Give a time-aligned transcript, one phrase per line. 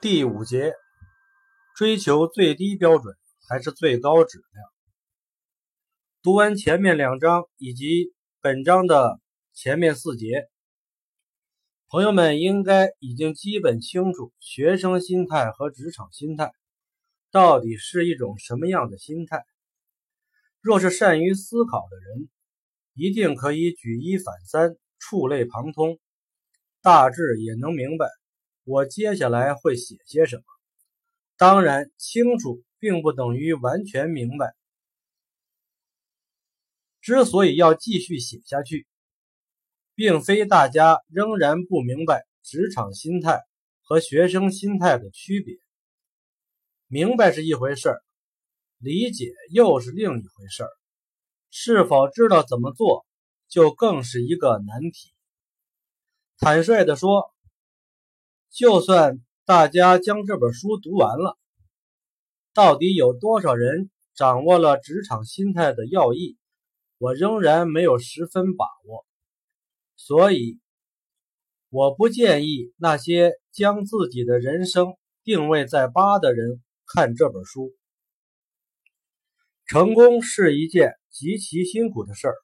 [0.00, 0.74] 第五节，
[1.74, 3.16] 追求最低标准
[3.48, 4.64] 还是最高质量？
[6.22, 9.18] 读完前面两章以及本章的
[9.54, 10.48] 前面四节，
[11.88, 16.52] 朋友们应该已经基本清楚学生心态和职场心态
[17.32, 19.44] 到底是一种什么样的心态。
[20.60, 22.28] 若是善于思考的人，
[22.94, 25.98] 一定可以举一反三，触类旁通，
[26.82, 28.06] 大致也能明白。
[28.68, 30.42] 我接下来会写些什么？
[31.38, 34.54] 当然，清楚并不等于完全明白。
[37.00, 38.86] 之所以要继续写下去，
[39.94, 43.40] 并非大家仍然不明白职场心态
[43.80, 45.56] 和学生心态的区别。
[46.88, 48.02] 明白是一回事儿，
[48.76, 50.70] 理解又是另一回事儿。
[51.48, 53.06] 是否知道怎么做，
[53.48, 55.14] 就更是一个难题。
[56.36, 57.32] 坦率地说。
[58.50, 61.38] 就算大家将这本书读完了，
[62.54, 66.36] 到底有多少人掌握了职场心态的要义，
[66.98, 69.06] 我仍然没有十分把握。
[69.96, 70.58] 所以，
[71.68, 77.74] 我不建议那些将自己的人生定位在八的人看这本书。
[79.66, 82.34] 成功是一件极其辛苦的事儿，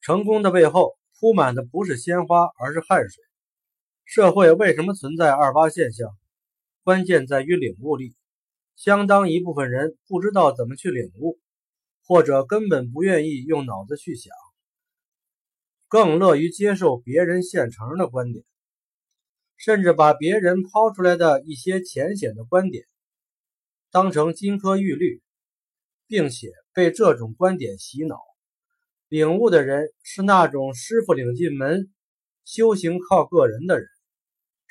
[0.00, 3.24] 成功的背后铺满的不是鲜花，而是汗水。
[4.04, 6.08] 社会为什么存在二八现象？
[6.82, 8.14] 关键在于领悟力。
[8.76, 11.38] 相当一部分人不知道怎么去领悟，
[12.04, 14.32] 或者根本不愿意用脑子去想，
[15.86, 18.44] 更乐于接受别人现成的观点，
[19.56, 22.84] 甚至把别人抛出来的一些浅显的观点
[23.92, 25.22] 当成金科玉律，
[26.08, 28.18] 并且被这种观点洗脑。
[29.08, 31.92] 领悟的人是那种师傅领进门，
[32.44, 33.88] 修行靠个人的人。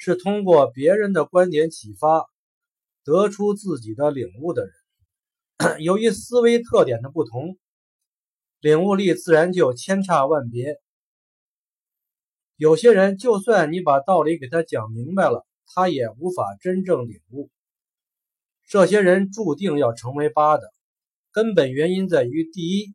[0.04, 2.26] 是通过别人的观点启发，
[3.06, 5.80] 得出自己的领悟的人。
[5.80, 7.58] 由于思维特点的不同，
[8.60, 10.78] 领悟力自然就千差万别。
[12.58, 17.50] 有些人，就算你把道理给他讲明白了，他也无法真正领悟。
[18.68, 20.74] 这些人注定要成为八的，
[21.32, 22.94] 根本原因在于：第一，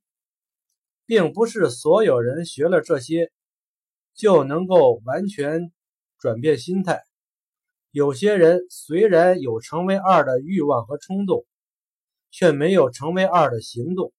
[1.06, 3.32] 并不是所有人学了这些
[4.14, 5.72] 就能够完全。
[6.18, 7.04] 转变心态，
[7.92, 11.46] 有些人虽然有成为二的欲望和冲动，
[12.32, 14.12] 却没有成为二的行动。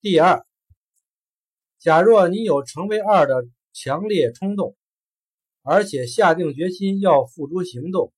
[0.00, 0.46] 第二，
[1.80, 4.76] 假若你有成为二的强烈冲动，
[5.62, 8.12] 而且下定决心要付诸行动，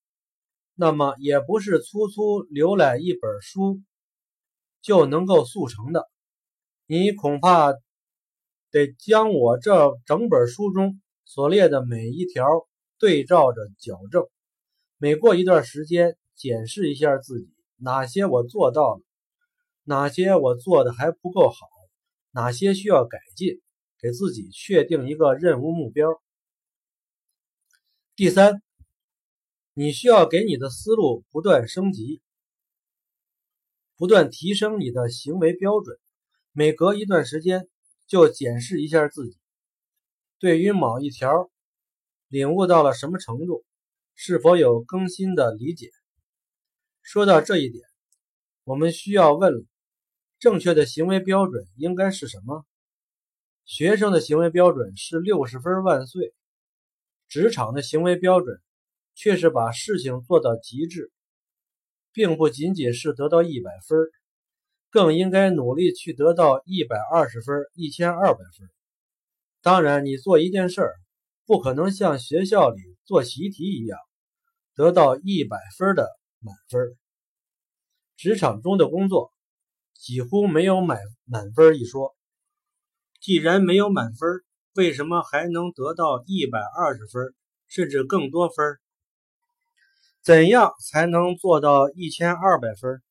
[0.75, 3.80] 那么也不是粗粗浏览一本书
[4.82, 6.06] 就能够速成的。
[6.84, 7.72] 你恐怕
[8.70, 11.00] 得将我这整本书中。
[11.32, 12.42] 所列的每一条
[12.98, 14.26] 对照着矫正，
[14.96, 19.02] 每过一段时间检视一下自己，哪些我做到了，
[19.84, 21.68] 哪些我做的还不够好，
[22.32, 23.60] 哪些需要改进，
[24.00, 26.20] 给自己确定一个任务目标。
[28.16, 28.60] 第三，
[29.72, 32.20] 你需要给你的思路不断升级，
[33.97, 35.97] 不断提升你的行为标准，
[36.50, 37.68] 每隔一段时间
[38.08, 39.40] 就检视一下自己。
[40.41, 41.51] 对于某一条
[42.27, 43.62] 领悟到了什么程度，
[44.15, 45.91] 是否有更新的理解？
[47.03, 47.84] 说到这一点，
[48.65, 49.67] 我们需要问：
[50.39, 52.65] 正确的行为标准应该是什么？
[53.67, 56.33] 学生的行为标准是六十分万岁，
[57.28, 58.62] 职场的行为标准
[59.15, 61.12] 却是把事情做到极致，
[62.15, 63.99] 并不仅仅是得到一百分，
[64.89, 68.71] 更应该努力去得到一百二十分、一千二百分。
[69.62, 70.94] 当然，你做一件事儿，
[71.44, 73.98] 不可能像学校里做习题一样
[74.75, 76.97] 得到一百分的满分。
[78.16, 79.32] 职场中的工作
[79.94, 82.16] 几乎没有满满分一说。
[83.21, 84.31] 既然没有满分，
[84.75, 87.34] 为什么还能得到一百二十分
[87.69, 88.78] 甚至更多分？
[90.22, 93.03] 怎样才能做到一千二百分？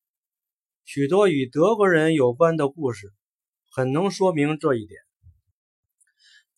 [0.84, 3.12] 许多与德国人有关的故事
[3.70, 5.00] 很能说明这一点。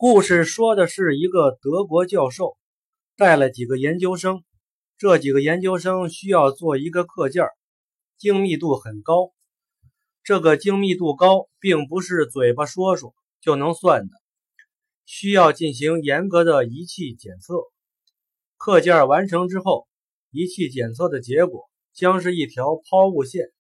[0.05, 2.57] 故事说的是一个德国教授
[3.17, 4.43] 带了几个研究生，
[4.99, 7.45] 这几个研究生需要做一个课件，
[8.19, 9.31] 精密度很高。
[10.25, 14.17] 这个精密度高，并不是嘴巴说说就能算的，
[15.05, 17.55] 需要进行严格的仪器检测。
[18.57, 19.87] 课件完成之后，
[20.33, 23.53] 仪器检测的结果将是一条抛物线。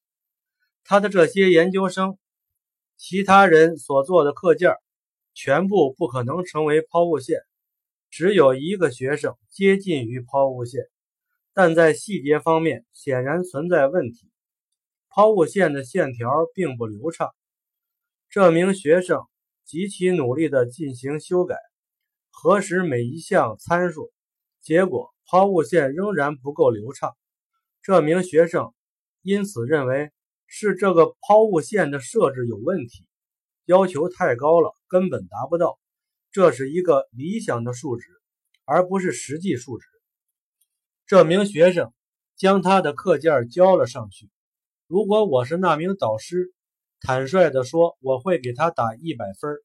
[0.82, 2.18] 他的这些研究生，
[2.96, 4.74] 其他人所做的课件。
[5.34, 7.40] 全部不可能成为抛物线，
[8.10, 10.82] 只有一个学生接近于抛物线，
[11.54, 14.30] 但在细节方面显然存在问题。
[15.08, 17.30] 抛物线的线条并不流畅。
[18.30, 19.20] 这名学生
[19.64, 21.56] 极其努力地进行修改，
[22.30, 24.10] 核实每一项参数，
[24.62, 27.14] 结果抛物线仍然不够流畅。
[27.82, 28.72] 这名学生
[29.22, 30.10] 因此认为
[30.46, 33.06] 是这个抛物线的设置有问题，
[33.64, 35.78] 要求太高了，根本达不到。
[36.30, 38.08] 这是一个理想的数值，
[38.64, 39.86] 而不是实际数值。
[41.06, 41.92] 这名学生
[42.36, 44.30] 将他的课件交了上去。
[44.86, 46.52] 如果我是那名导师，
[47.00, 49.56] 坦率地说，我会给他打一百分。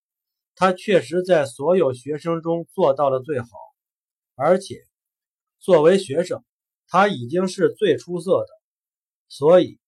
[0.55, 3.47] 他确实在所有学生中做到了最好，
[4.35, 4.75] 而且
[5.59, 6.43] 作为学生，
[6.87, 8.47] 他已经是最出色的，
[9.29, 9.79] 所以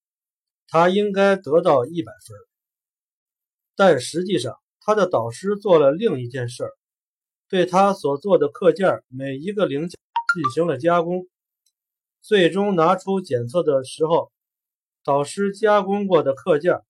[0.67, 2.48] 他应该得到一百分。
[3.79, 6.71] 但实际上，他的导师做了另一件事儿，
[7.47, 9.97] 对他所做的课件每一个零件
[10.35, 11.29] 进行了加工。
[12.21, 14.33] 最终拿出检测的时候，
[15.05, 16.81] 导师加工过的课件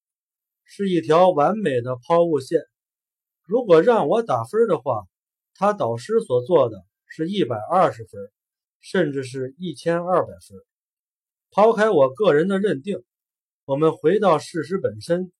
[0.63, 2.63] 是一条完美的抛物线。
[3.43, 5.03] 如果让我打分的话，
[5.53, 8.19] 他导师所做的是一百二十分，
[8.79, 10.57] 甚至是一千二百分。
[11.51, 13.03] 抛开我个人的认定，
[13.65, 15.31] 我们回到事实本身，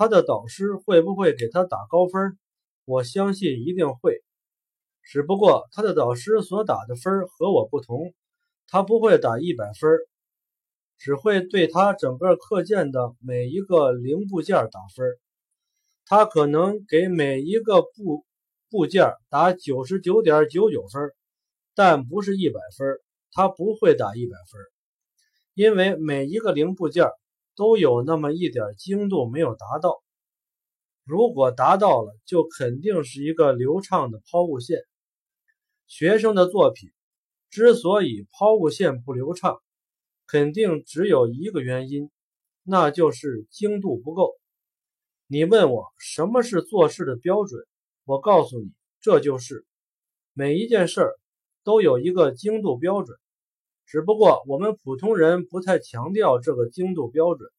[0.00, 2.38] 他的导师会不会给他打高分？
[2.86, 4.22] 我相信一定会，
[5.02, 8.14] 只不过他的导师所打的分和我不同。
[8.66, 9.90] 他不会打一百分，
[10.96, 15.06] 只会对他整个课件的每一个零部件打分。
[16.06, 18.24] 他可能给每一个部
[18.70, 21.12] 部件打九十九点九九分，
[21.74, 22.96] 但不是一百分。
[23.32, 24.62] 他不会打一百分，
[25.52, 27.04] 因为每一个零部件
[27.60, 30.02] 都有那么一点精度没有达到。
[31.04, 34.78] 如果达到了，就肯定是一个流畅的抛物线。
[35.86, 36.88] 学生的作品。
[37.50, 39.60] 之所以抛物线不流畅，
[40.26, 42.08] 肯定只有一个原因，
[42.62, 44.38] 那就是精度不够。
[45.26, 47.66] 你问我什么是做事的标准，
[48.04, 48.70] 我告诉你，
[49.02, 49.66] 这就是
[50.32, 51.18] 每一件事儿
[51.64, 53.18] 都有一个精度标准，
[53.90, 57.50] 只不过我们普通人不太强调这个精度标准，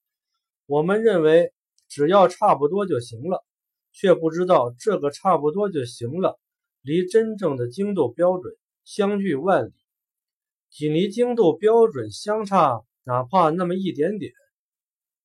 [0.65, 1.51] 我们认为
[1.89, 3.43] 只要差不多就行了，
[3.91, 6.39] 却不知道这个差不多就行了，
[6.81, 8.55] 离真正的精度标准
[8.85, 9.73] 相距万里。
[10.69, 14.31] 仅离精度标准相差哪怕那么一点点，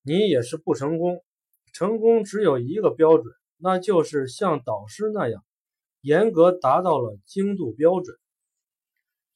[0.02, 1.22] 你也是不成功。
[1.72, 5.44] 成功只有一个标准，那就是像导师那样
[6.00, 8.16] 严格达到了精度标准。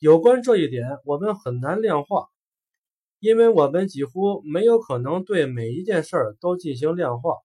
[0.01, 2.27] 有关这一点，我们很难量化，
[3.19, 7.37] 因为我们几乎没有可能对每一件事儿都进行量化。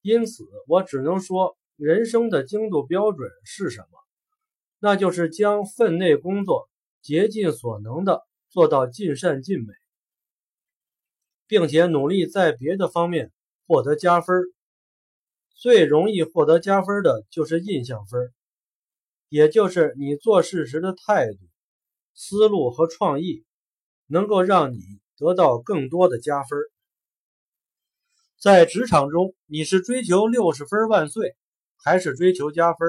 [0.00, 3.98] 因此，我只能说，人生的精度标准是什么？
[4.78, 6.70] 那就是将分内工作。
[7.02, 9.72] 竭尽所能的做到尽善尽美，
[11.46, 13.32] 并且努力在别的方面
[13.66, 14.36] 获得加分。
[15.54, 18.34] 最容易获得加分的就是印象分，
[19.30, 21.38] 也就是你做事时的态度、
[22.14, 23.44] 思路和创意，
[24.06, 24.78] 能够让你
[25.16, 26.58] 得到更多的加分。
[28.38, 31.36] 在职场中，你是追求六十分万岁，
[31.76, 32.88] 还是追求加分？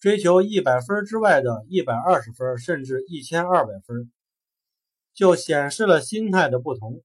[0.00, 4.10] 追求一百分之外的一百二十分，甚至一千二百分，
[5.14, 7.02] 就显示了心态的不同。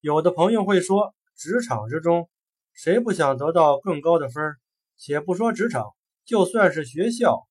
[0.00, 2.30] 有的朋友会说，职场之中，
[2.72, 4.56] 谁不想得到更高的分？
[4.96, 5.94] 且不说职场，
[6.24, 7.46] 就算是学校，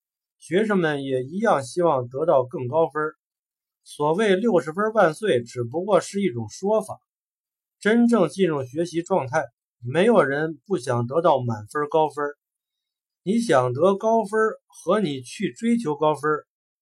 [0.46, 3.02] 学生们也一样希望得到更高分。
[3.86, 7.00] 所谓六十分万岁，只不过是一种说法。
[7.80, 9.46] 真正进入学习状态，
[9.80, 12.26] 没有人不想得到满分高分。
[13.24, 16.30] 你想得高分和你去追求高分，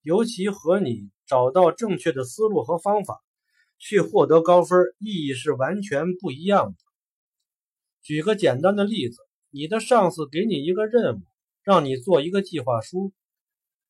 [0.02, 3.22] 尤其和你找到正确的思路和方法
[3.78, 6.78] 去获得高分，意义是完全不一样的。
[8.02, 9.18] 举个简单的例子，
[9.52, 11.22] 你的上司给你一个任务，
[11.62, 13.14] 让你做一个计划书。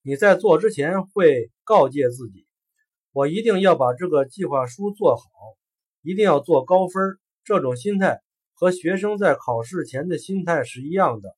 [0.03, 2.47] 你在做之前会告诫自己
[3.13, 5.23] ：“我一定要把这个计划书做好，
[6.01, 8.21] 一定要做高分。”这种心态
[8.53, 11.35] 和学生在考试前的心态是一样的。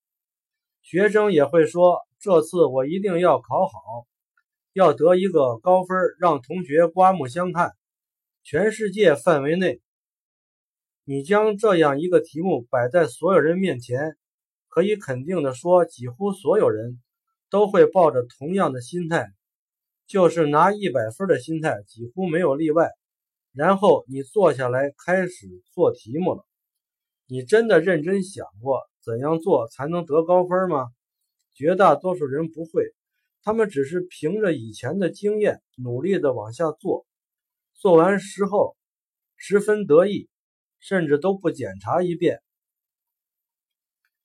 [0.81, 4.05] 学生也会说：“这次我一定要考好，
[4.73, 7.71] 要得一个高分，让同学刮目相看。”
[8.43, 9.79] 全世界范围内，
[11.05, 14.17] 你将这样一个题目摆在所有人面前，
[14.67, 17.01] 可以肯定的说，几乎所有人
[17.53, 19.27] 都会抱着同样的心态，
[20.07, 22.89] 就是拿一百分的心态，几乎没有例外。
[23.51, 26.43] 然后你坐下来开始做题目了，
[27.27, 28.81] 你真的认真想过？
[29.03, 30.87] 怎样做才能得高分吗？
[31.53, 32.91] 绝大多数人不会，
[33.43, 37.05] 他们只是凭着以前的经验努力的往下做。
[37.75, 38.75] 做完时后
[39.35, 40.27] 十分得意，
[40.79, 42.41] 甚至都不检查一遍，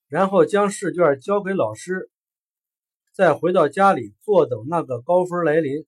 [0.06, 2.08] 然后将试卷交给老师，
[3.18, 5.84] 再回到家里坐等那个高分来临。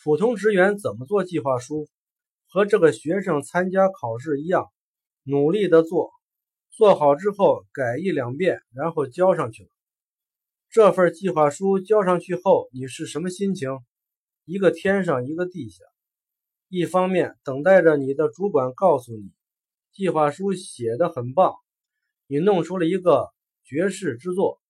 [0.00, 1.88] 普通职员怎么做计划书？
[2.46, 4.68] 和这个学生参加考试一样，
[5.24, 6.12] 努力的做，
[6.70, 9.68] 做好之后改一两遍，然后交上去了。
[10.70, 13.70] 这份计划书交上去后，你是什么心情？
[14.44, 15.82] 一个天上一个地下。
[16.68, 19.32] 一方面等待着你的主管告诉你，
[19.90, 21.56] 计划书写的很棒，
[22.28, 23.26] 你弄出了一个
[23.64, 24.60] 绝世之作；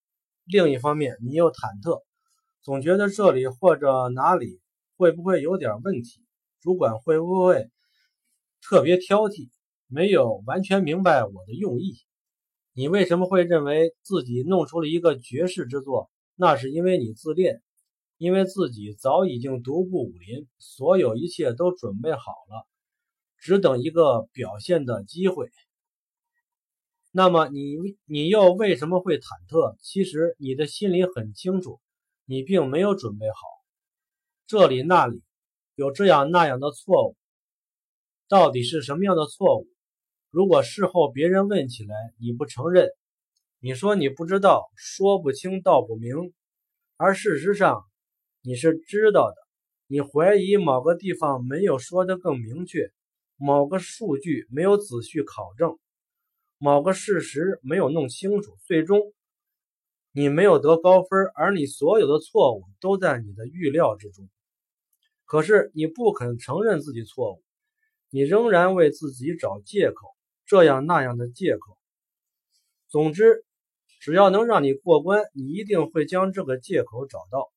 [0.51, 2.01] 另一方面你又忐忑，
[2.63, 4.59] 总觉得这里或者哪里
[4.97, 6.25] 会不会有点问题。
[6.59, 7.69] 主管会不会
[8.59, 9.51] 特别挑剔？
[9.85, 11.99] 没有完全明白我的用意。
[12.73, 16.09] 你为什么会认为自己弄出了一个绝世之作？
[16.35, 17.61] 那是因为你自恋，
[18.17, 22.17] 因为自己早已经独步武林，所有一切都准备好
[22.49, 22.65] 了，
[23.37, 25.51] 只等一个表现的机会。
[27.11, 27.75] 那么你
[28.05, 29.75] 你又为什么会忐忑？
[29.81, 31.79] 其实你的心里很清楚，
[32.25, 33.35] 你并没有准备好。
[34.47, 35.21] 这里那里。
[35.75, 37.15] 有这样那样的错误，
[38.27, 39.65] 到底是什么样的错误？
[40.29, 42.89] 如果事后别人问起来，你不承认，
[43.61, 46.33] 你说你不知道，说不清道不明，
[46.97, 47.85] 而事实上
[48.41, 49.35] 你是知道的。
[49.87, 52.91] 你怀疑某个地方没有说得更明确，
[53.37, 55.79] 某个数据没有仔细考证，
[56.59, 59.13] 某个事实没有弄清楚，最终
[60.11, 64.29] 你没有得高分，而你所有的错误都在你的预料之中。
[65.23, 67.41] 可是你不肯承认自己错误，
[68.09, 70.09] 你仍然为自己找借口，
[70.45, 71.77] 这样那样的借口。
[72.89, 73.45] 总之，
[74.01, 77.49] 只要能让你过关，你一定会将这个借口找到。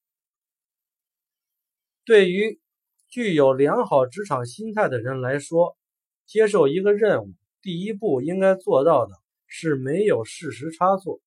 [2.05, 2.61] 对于
[3.09, 5.77] 具有良好职场心态的人来说，
[6.27, 9.15] 接受一个任务，第一步应该做到的
[9.47, 11.21] 是没有事实差错。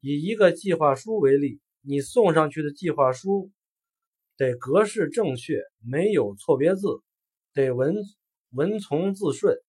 [0.00, 3.50] 以一个计划书为例，你送上去的计划书。
[4.36, 6.86] 得格式正确，没有错别字，
[7.54, 7.96] 得文
[8.50, 9.60] 文从字顺。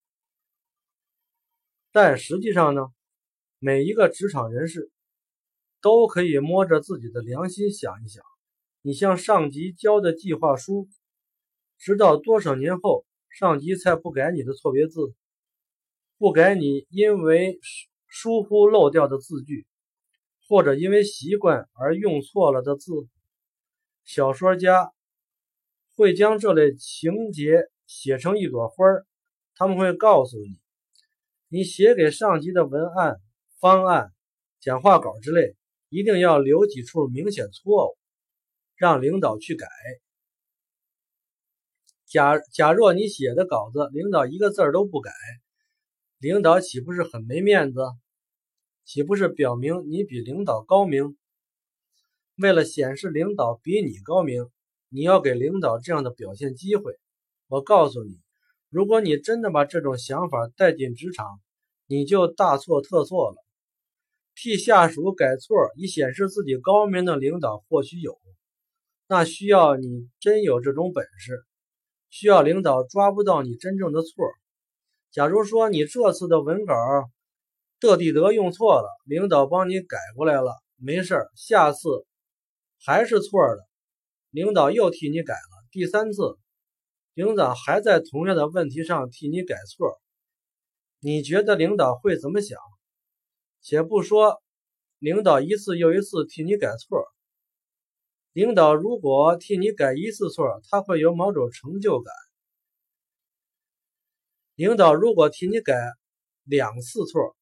[1.91, 2.81] 但实际上呢，
[3.57, 4.91] 每一个职场人士
[5.81, 8.23] 都可以摸着自己的良心想一想：
[8.83, 10.87] 你向上级交的计划书，
[11.79, 15.15] 直到多少年后，上级才不改你的错别字，
[16.19, 17.59] 不改你因为
[18.09, 19.65] 疏忽漏掉的字句，
[20.49, 22.91] 或者因为习惯而用错了的字。
[24.03, 24.91] 小说家
[25.95, 29.05] 会将这类情节写成一朵花儿，
[29.55, 30.59] 他们会告诉你，
[31.47, 33.21] 你写给上级的文案、
[33.61, 34.11] 方案、
[34.59, 35.55] 讲话稿之类，
[35.87, 37.97] 一定要留几处明显错误，
[38.75, 39.67] 让领导去改。
[42.05, 45.11] 假假若你写的稿子，领导一个字儿都不改，
[46.19, 47.79] 领导岂不是很没面子？
[48.83, 51.15] 岂不是表明你比领导高明？
[52.35, 54.49] 为了显示领导比你高明，
[54.89, 56.99] 你要给领导这样的表现机会。
[57.47, 58.19] 我告诉你，
[58.69, 61.39] 如果你真的把这种想法带进职场，
[61.87, 63.37] 你就大错特错了。
[64.35, 68.19] 替下属改错以显示自己高明的领导或许有，
[69.07, 71.45] 那需要你真有这种本事，
[72.09, 74.11] 需要领导抓不到你真正的错。
[75.11, 76.75] 假如说你这次的文稿
[77.79, 82.05] 的地德用错了，领导帮你改过来了，没事下次。
[82.85, 83.67] 还是错的，
[84.29, 86.37] 领导又替你改了第三次，
[87.13, 89.99] 领导还在同样的问题上替你改错，
[91.01, 92.57] 你觉得领导会怎么想？
[93.61, 94.41] 且不说
[94.99, 97.05] 领导一次又一次替你改错，
[98.31, 102.13] 领导如果替你改一次错，他会有某种成就感；
[104.59, 105.73] 领导如果替你改
[106.43, 107.37] 两次错，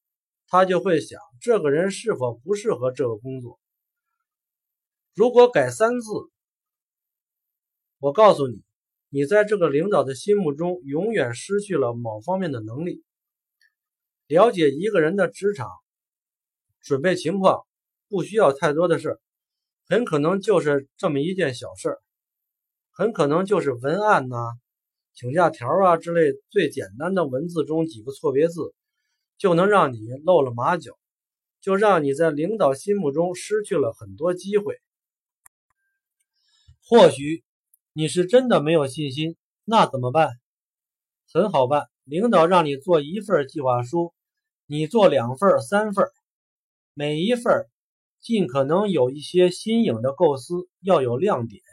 [0.46, 3.60] 他就会想这个人是否不适合这个工作。
[5.16, 6.08] 如果改三次，
[7.98, 8.62] 我告诉你，
[9.10, 13.04] 你在这个领导的心目中永远失去了某方面的能力。
[14.28, 15.68] 了解一个人的职场
[16.82, 17.66] 准备情况，
[18.10, 19.20] 不需要太多的事
[19.88, 21.98] 很可能就是这么一件小事
[22.92, 24.38] 很可能就是文案呢、
[25.18, 28.76] 请假条啊之类最简单的文字中几个错别字，
[29.40, 30.92] 就能让你露了马脚，
[31.60, 34.80] 就让你在领导心目中失去了很多机会。
[36.88, 37.44] 或许
[37.94, 40.30] 你是真的没有信心，那怎么办？
[41.34, 44.14] 很好办，领导让你做一份计划书，
[44.68, 46.06] 你做两份、三份，
[46.94, 47.66] 每一份
[48.22, 51.64] 尽可能有一些新颖的构思，要有亮点。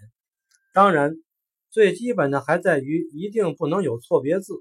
[0.73, 1.15] 当然，
[1.75, 4.55] 最基本的还在于一定不能有错别字。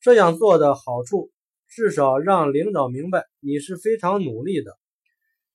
[0.00, 1.30] 这样做的好处，
[1.66, 4.78] 至少让领导明白你是非常努力的，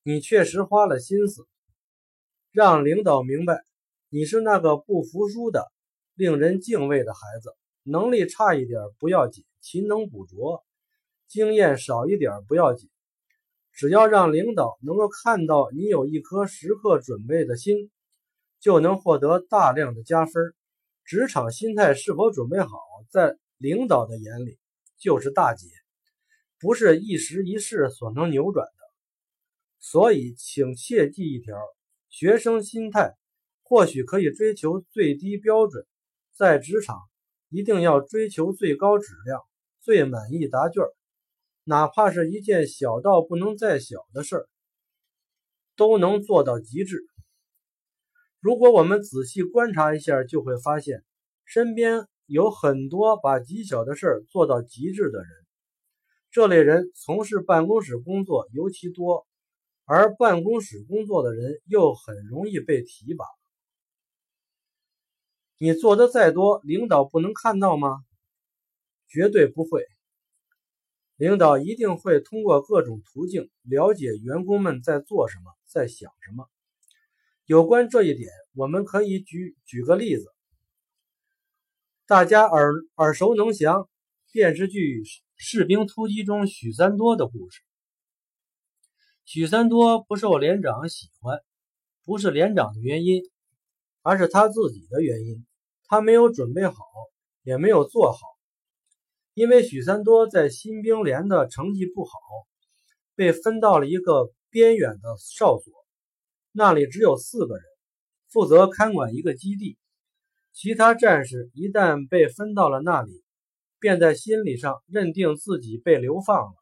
[0.02, 1.46] 你确实花了心思。
[2.52, 3.62] 让领导明白
[4.10, 5.72] 你是那个不服输的、
[6.16, 7.52] 令人敬畏的孩子。
[7.84, 10.64] 能力差一点不要紧，勤能补拙；
[11.28, 12.90] 经验少一点不要紧，
[13.72, 17.92] 只要让领导能够看到你有一颗时刻准备的心，
[18.64, 20.34] 就能获得大量的加分。
[21.04, 22.70] 职场心态是否准备好，
[23.10, 24.58] 在领导的眼里
[24.98, 25.68] 就是大姐，
[26.62, 28.74] 不是一时一事所能扭转的。
[29.82, 31.58] 所以，请切记一条：
[32.08, 33.18] 学生心态
[33.64, 35.86] 或许可以追求最低标准，
[36.34, 36.98] 在职场。
[37.50, 39.40] 一定要追求最高质量、
[39.80, 40.84] 最满意答卷
[41.66, 44.50] 哪怕是一件小到不能再小的事儿，
[45.76, 47.06] 都能做到极致。
[48.44, 51.06] 如果我们仔细观察一下，就会发现
[51.46, 55.30] 身边有很多把极小的事儿做到极致的人。
[56.30, 59.26] 这类人从事办公室工作尤其多，
[59.86, 63.24] 而办公室工作的人又很容易被提拔。
[65.58, 68.04] 你做的再多，领导不能看到吗？
[69.08, 69.86] 绝对不会。
[71.16, 76.50] 领导一定会通过各种途径了解员工们在做什么，在想什么。
[77.46, 80.24] 有关这一点，我们可以举举个例子。
[82.08, 83.90] 大家耳耳熟能详
[84.32, 85.02] 电视剧
[85.36, 87.62] 《士兵突击》中许三多的故事。
[89.26, 91.38] 许三多不受连长喜欢，
[92.06, 93.22] 不是连长的原因，
[94.04, 95.46] 而是他自己的原因。
[95.86, 96.76] 他没有准备好，
[97.42, 98.20] 也没有做好，
[99.34, 102.12] 因为许三多在新兵连的成绩不好，
[103.16, 105.83] 被分到了一个边远的哨所，
[106.56, 107.64] 那里只有四个人，
[108.30, 109.76] 负责看管一个基地。
[110.52, 113.24] 其他战士一旦被分到了那里，
[113.80, 116.54] 便在心理上认定自己被流放了，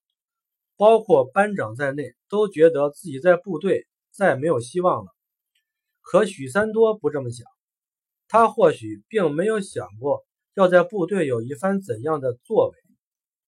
[0.77, 5.11] 包括班长在内，都觉得自己在部队再没有希望了。
[6.01, 7.45] 可许三多不这么想。
[8.29, 10.23] 他或许并没有想过
[10.53, 12.77] 要在部队有一番怎样的作为，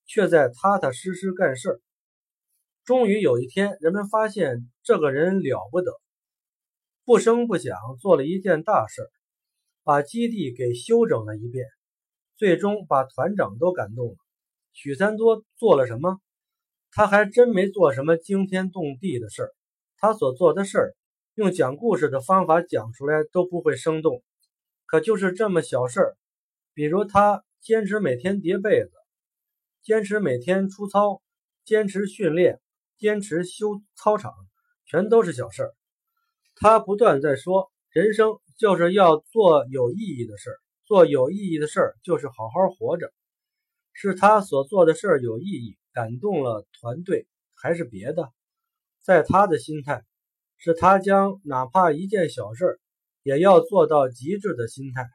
[0.05, 1.81] 却在踏踏实实干事。
[2.83, 5.93] 终于有一天，人们发现这个人了不得，
[7.05, 9.09] 不声不响做了一件大事，
[9.83, 11.65] 把基地给修整了一遍，
[12.37, 14.15] 最终把团长都感动了。
[14.71, 16.21] 许三多做了什么？
[16.91, 19.51] 他还真没做什么惊天动地的事儿。
[19.97, 20.95] 他所做的事儿，
[21.35, 24.23] 用讲故事的方法讲出来都不会生动。
[24.85, 26.17] 可就是这么小事儿，
[26.73, 28.91] 比如他坚持每天叠被子，
[29.81, 31.21] 坚持每天出操，
[31.65, 32.61] 坚持训练，
[32.97, 34.31] 坚持修操场，
[34.85, 35.73] 全都是小事儿。
[36.63, 43.11] 他不断在说，人生就是要做有意义的事儿，做有意义的事儿就是好好活着。
[43.91, 48.31] 是他所做的事儿有意义，感动了团队，还是别的？
[49.01, 50.05] 在他的心态，
[50.55, 52.79] 是他将哪怕一件小事儿。
[53.23, 55.05] 也要做到极致的心态，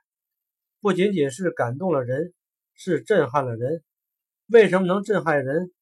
[0.82, 2.34] 不仅仅是感动了人，
[2.74, 3.82] 是震撼了人。
[4.48, 5.72] 为什么能震撼人？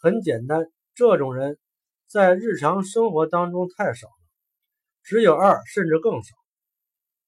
[0.00, 1.58] 很简单，这种人
[2.06, 4.06] 在日常生活当中太少，
[5.02, 6.34] 只有二甚至更少。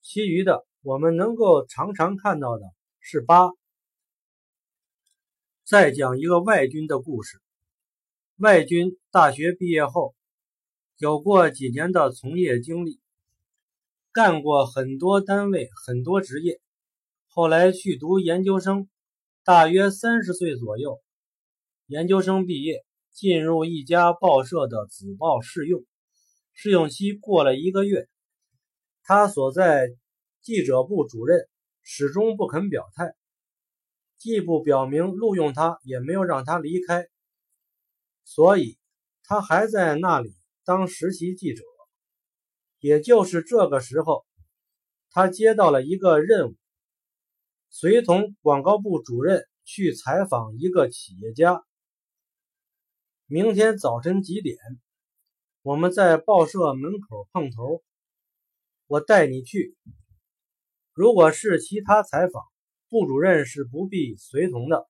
[0.01, 2.65] 其余的，我们能够常常看到的
[3.01, 3.51] 是八。
[5.65, 7.41] 再讲一个外军的故事。
[8.37, 10.15] 外军大学毕业后，
[10.99, 13.01] 有过几年的从业经历。
[14.13, 16.61] 干过很多单位，很多职业，
[17.27, 18.89] 后来去读研究生，
[19.43, 21.01] 大约三十岁左右，
[21.87, 25.83] 研究生毕业，进入一家报社的子报试用，
[26.55, 28.09] 试用期过了一个月，
[29.03, 29.89] 他所在
[30.41, 31.49] 记者部主任
[31.83, 33.15] 始终不肯表态，
[34.17, 37.07] 既不表明录用他，也没有让他离开，
[38.25, 38.79] 所以
[39.25, 40.33] 他还在那里
[40.65, 41.63] 当实习记者。
[42.79, 44.25] 也就是这个时候，
[45.11, 46.55] 他接到了一个任务，
[47.69, 51.63] 随同广告部主任去采访一个企业家。
[53.27, 54.57] 明天早晨几点？
[55.65, 57.83] 我们在报社门口碰头，
[58.87, 59.75] 我带你去。
[60.93, 62.43] 如果是其他采访，
[62.91, 64.87] 部主任是不必随同的。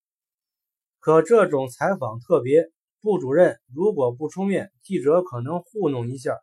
[0.98, 6.40] 可这种采访特别，部主任如果不出面，记者可能糊弄一下。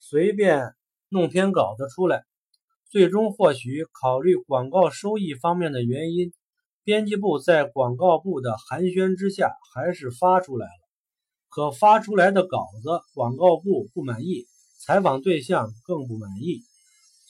[0.00, 0.74] 随便
[1.08, 2.24] 弄篇稿子出来，
[2.90, 6.32] 最终或许考虑广告收益方面的原因，
[6.82, 10.81] 编辑部在广告部的寒暄之下还是发出来了。
[11.54, 14.46] 可发出来的稿子，广告部不满意，
[14.80, 16.62] 采访对象更不满意，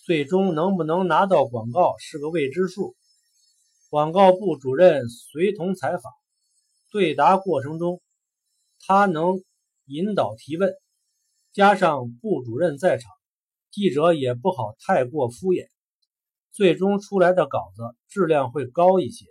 [0.06, 2.94] 最终能不能拿到广告是个未知数。
[3.90, 6.12] 广告部主任随同采访，
[6.92, 8.00] 对答过程中，
[8.86, 9.42] 他能
[9.86, 10.72] 引导提问，
[11.52, 13.10] 加上部主任在场，
[13.72, 15.66] 记者也不好太过敷衍，
[16.52, 19.26] 最终出来的稿子质量会高一些。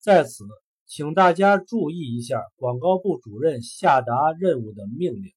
[0.00, 0.44] 在此，
[0.94, 5.32] 请大家注意一下广告部主任下达任务的命令，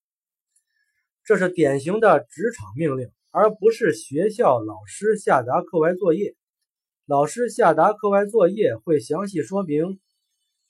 [1.23, 3.09] 这是典型的职场命令。
[3.31, 6.35] 而不是学校老师下达课外作业。
[7.05, 10.01] 老师下达课外作业会详细说明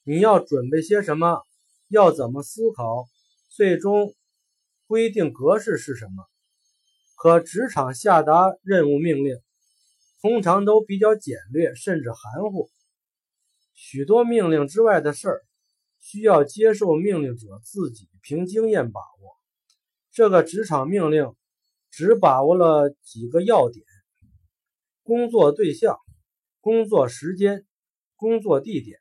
[0.03, 1.41] 你要准备些什么，
[1.87, 3.07] 要怎么思考，
[3.49, 4.13] 最终
[4.85, 6.25] 规定格式是什么。
[7.15, 9.35] 可职场下达任务命令
[10.21, 12.69] 通常都比较简略，甚至含糊。
[13.75, 15.45] 许多命令之外的事儿，
[15.99, 19.38] 需要接受命令者自己凭经验把握。
[20.11, 21.35] 这个职场命令。
[21.97, 23.85] 只把握了几个要点：
[25.01, 25.97] 工作对象、
[26.59, 27.65] 工作时间、
[28.17, 28.99] 工作地点，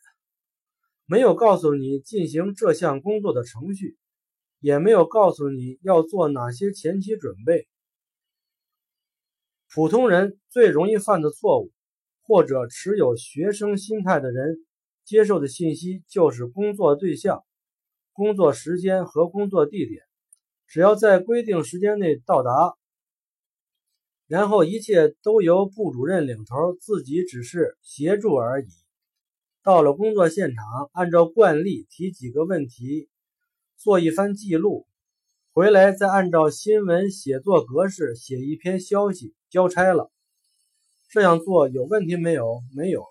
[1.04, 3.98] 没有告诉你进行这项工作的程序，
[4.60, 7.66] 也没有告诉你要做哪些前期准备。
[9.68, 11.72] 普通人最容易犯的错误，
[12.26, 14.56] 或者持有学生心态的人
[15.04, 17.44] 接受的信息就是工作对象、
[18.12, 20.02] 工作时间和工作地点，
[20.66, 22.74] 只要在规定时间内到达。
[24.26, 28.68] 然后一切都由部主任领头，自己只是协助而已。
[29.62, 33.10] 到了工作现场，按照惯例提几个问题，
[33.76, 34.87] 做一番记录，
[35.52, 40.10] 回来再按照新闻写作格式写一篇消息，交差了。
[41.14, 42.61] 这样做有问题没有？
[42.74, 43.05] 没有。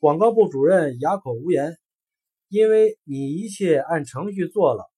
[0.00, 1.78] 广告部主任哑口无言，
[2.48, 4.90] 因为你一切按程序做了，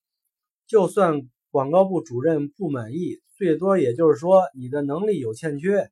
[0.66, 3.20] 就算广告部主任不满意。
[3.36, 5.90] 最多也就是说你的能力有欠缺。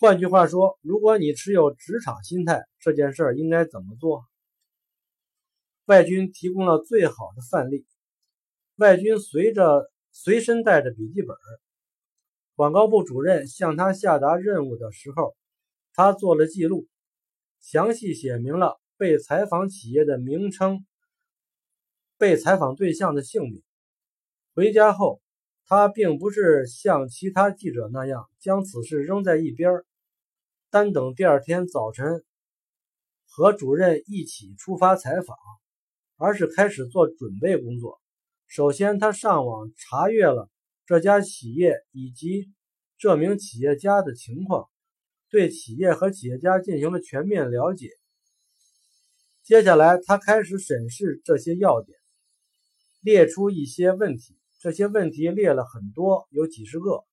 [0.00, 4.24] 换句话说，如果你持有职场心态，这件事儿应该怎么做？
[5.84, 7.86] 外军提供了最好的范例。
[8.74, 11.36] 外军随着随身带着笔记本，
[12.58, 15.36] 广告部主任向他下达任务的时候，
[15.92, 16.88] 他做了记录，
[17.60, 20.84] 详细写明了被采访企业的名称、
[22.18, 23.62] 被采访对象的姓名。
[24.54, 25.20] 回家后。
[25.70, 29.70] 他并不是像其他记者那样将此事扔在一边，
[30.70, 32.24] 单等第二天早晨
[33.26, 35.36] 和主任一起出发采访，
[36.16, 38.00] 而是开始做准备工作。
[38.46, 40.48] 首先，他上网查阅了
[40.88, 42.48] 这家企业以及
[42.96, 44.70] 这名企业家的情况，
[45.28, 47.90] 对企业和企业家进行了全面了解。
[49.44, 51.98] 接下来，他开始审视这些要点，
[53.02, 54.34] 列出一些问题。
[54.60, 57.04] 这些问题列了很多，有几十个，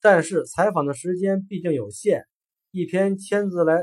[0.00, 2.24] 但是采访的时间毕竟有限，
[2.70, 3.82] 一篇千字来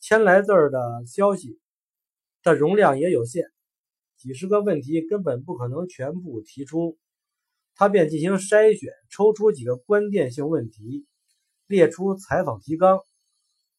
[0.00, 1.60] 千来字的消息
[2.42, 3.44] 的容量也有限，
[4.16, 6.98] 几十个问题根本不可能全部提出，
[7.80, 11.06] 他便进行筛选，抽出几个关键性问题，
[11.66, 13.00] 列出采访提纲。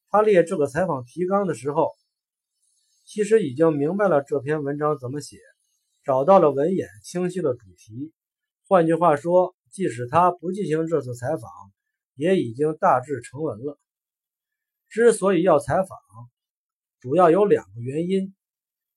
[0.09, 1.91] 他列这个采访提纲的时候，
[3.05, 5.37] 其实已经明白了这篇文章怎么写，
[6.03, 8.11] 找到了文眼清晰的主题。
[8.67, 11.51] 换句话说，即使他不进行这次采访，
[12.15, 13.77] 也已经大致成文了。
[14.89, 15.87] 之所以要采访，
[16.99, 18.33] 主要有两个原因：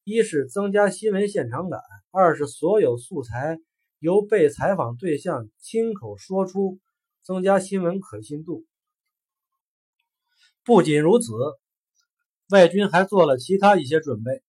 [0.03, 1.79] 一是增加新闻现场感；
[2.11, 3.59] 二是所有素材
[4.05, 6.79] 由被采访对象亲口说出，
[7.23, 8.67] 增加新闻可信度。
[10.63, 11.33] 不仅如此，
[12.51, 14.43] 外军还做了其他一些准备，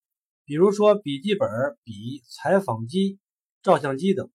[0.44, 1.48] 比如说笔记本、
[1.84, 3.18] 笔、采访机、
[3.62, 4.30] 照相机等。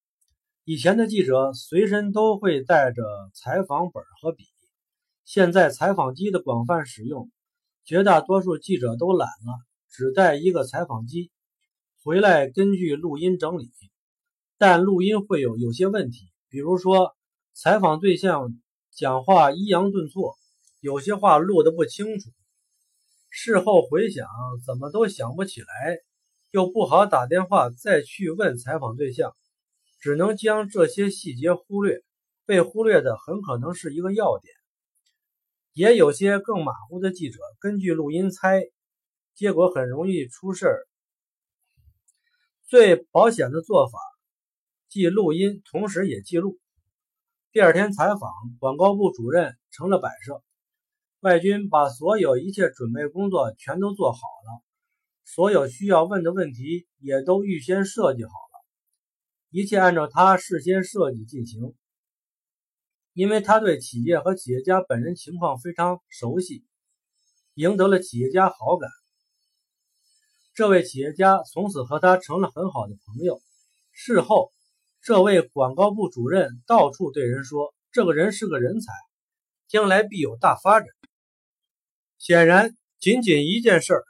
[0.63, 3.03] 以前的记者随身都会带着
[3.35, 4.45] 采访本和笔，
[5.23, 7.29] 现在采访机的广泛使用，
[7.85, 11.29] 绝大多数记者都懒了，只带一个采访机，
[12.03, 13.71] 回来根据录音整理。
[14.61, 17.15] 但录音会有有些问题，比如说
[17.51, 20.35] 采访对象讲话抑扬顿挫，
[20.81, 22.29] 有些话录得不清楚，
[23.31, 24.27] 事后回想
[24.63, 25.97] 怎么都想不起来，
[26.51, 29.35] 又不好打电话再去问采访对象。
[29.99, 32.03] 只能将这些细节忽略，
[32.45, 34.53] 被忽略的很可能是一个要点。
[35.73, 38.61] 也有些更马虎的记者根据录音猜，
[39.33, 40.87] 结果很容易出事儿。
[42.67, 43.97] 最保险的做法，
[44.91, 46.59] 既录音，同时也记录。
[47.53, 48.19] 第二天采访，
[48.59, 50.43] 广告部主任成了摆设，
[51.21, 54.61] 外军把所有一切准备工作全都做好了，
[55.23, 58.65] 所有需要问的问题也都预先设计好了。
[59.49, 61.73] 一切按照他事先设计进行。
[63.13, 66.65] 因为他对企业和企业家本人情况非常熟悉，
[67.53, 68.89] 赢得了企业家好感。
[70.53, 73.41] 这位企业家从此和他成了很好的朋友。
[73.93, 74.51] 事后，
[75.03, 78.93] 这位广告部主任到处对人说：“这个人是个人才，
[79.67, 80.87] 将来必有大发展。”
[82.19, 84.03] 显然，仅仅一件事儿，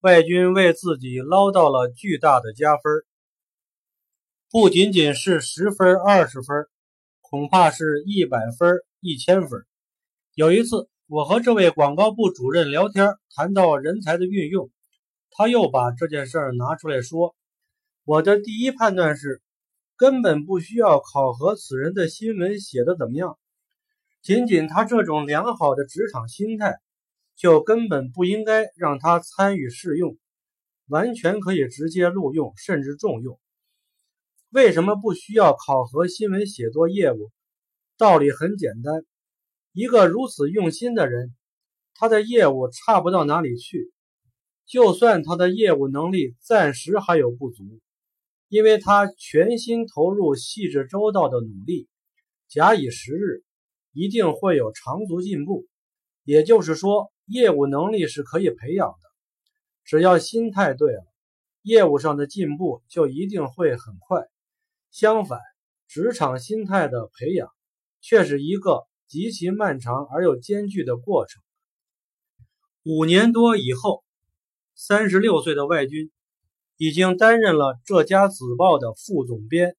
[0.00, 2.82] 外军为自己捞到了巨大的加分，
[4.50, 6.66] 不仅仅是十分、二十分。
[7.22, 9.66] 恐怕是一百分、一千分。
[10.34, 14.70] 有一次，我和这位广告部主任聊天，谈到人才的运用，
[15.30, 17.34] 他又把这件事拿出来说。
[18.04, 19.42] 我的第一判断是，
[20.04, 23.38] 根本不需要考核此人的新闻写的怎么样，
[24.20, 26.78] 仅仅他这种良好的职场心态，
[27.36, 30.18] 就根本不应该让他参与试用，
[30.88, 33.40] 完全可以直接录用，甚至重用。
[34.50, 37.32] 为什么不需要考核新闻写作业务？
[37.96, 39.06] 道理很简单，
[39.72, 41.34] 一个如此用心的人，
[41.94, 43.90] 他的业务差不到哪里去。
[44.66, 47.80] 就算他的业务能力暂时还有不足，
[48.54, 51.88] 因为他全心投入、细致周到的努力，
[52.46, 53.42] 假以时日，
[53.90, 55.66] 一定会有长足进步。
[56.22, 59.08] 也就是说，业务能力是可以培养的，
[59.82, 61.04] 只要心态对了，
[61.62, 64.22] 业务上的进步就一定会很快。
[64.92, 65.40] 相反，
[65.88, 67.48] 职场心态的培养
[68.00, 71.42] 却是一个极其漫长而又艰巨的过程。
[72.84, 74.04] 五年多以后，
[74.76, 76.12] 三十六岁的外军
[76.76, 79.76] 已经担任了这家子报的副总编。